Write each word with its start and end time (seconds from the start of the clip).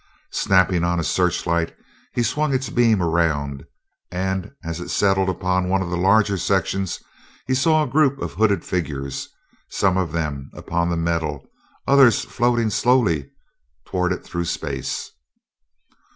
Snapping 0.31 0.83
on 0.83 0.99
a 0.99 1.03
searchlight, 1.03 1.75
he 2.11 2.23
swung 2.23 2.55
its 2.55 2.71
beam 2.71 3.03
around, 3.03 3.63
and 4.09 4.51
as 4.63 4.79
it 4.79 4.89
settled 4.89 5.29
upon 5.29 5.69
one 5.69 5.83
of 5.83 5.91
the 5.91 5.95
larger 5.95 6.39
sections 6.39 6.99
he 7.45 7.53
saw 7.53 7.83
a 7.83 7.87
group 7.87 8.19
of 8.19 8.33
hooded 8.33 8.65
figures; 8.65 9.29
some 9.69 9.97
of 9.97 10.11
them 10.11 10.49
upon 10.55 10.89
the 10.89 10.97
metal, 10.97 11.45
others 11.87 12.25
floating 12.25 12.71
slowly 12.71 13.29
toward 13.85 14.11
it 14.11 14.23
through 14.23 14.45
space. 14.45 15.11